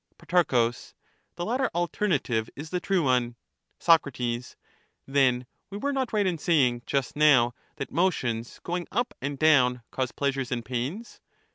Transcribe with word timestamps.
Pro, 0.17 0.41
The 0.43 1.45
latter 1.45 1.69
alternative 1.75 2.49
is 2.55 2.71
the 2.71 2.79
true 2.79 3.03
one. 3.03 3.35
Soc, 3.77 4.07
Then 5.05 5.45
we 5.69 5.77
were 5.77 5.93
not 5.93 6.11
right 6.11 6.25
in 6.25 6.39
saying, 6.39 6.81
just 6.87 7.15
now, 7.15 7.53
that 7.75 7.91
motions 7.91 8.59
going 8.63 8.87
up 8.91 9.13
and 9.21 9.37
down 9.37 9.83
cause 9.91 10.11
pleasures 10.11 10.51
and 10.51 10.65
pains 10.65 11.21